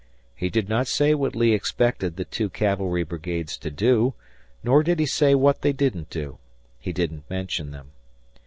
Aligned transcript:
He 0.33 0.49
did 0.49 0.67
not 0.67 0.87
say 0.87 1.13
what 1.13 1.35
Lee 1.35 1.53
expected 1.53 2.15
the 2.15 2.25
two 2.25 2.49
cavalry 2.49 3.03
brigades 3.03 3.55
to 3.59 3.69
do, 3.69 4.15
nor 4.63 4.81
did 4.81 4.97
he 4.97 5.05
say 5.05 5.35
what 5.35 5.61
they 5.61 5.73
didn't 5.73 6.09
do 6.09 6.39
he 6.79 6.91
didn't 6.91 7.29
mention 7.29 7.69
them. 7.69 7.91